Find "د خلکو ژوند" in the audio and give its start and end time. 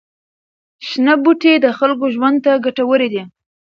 1.59-2.37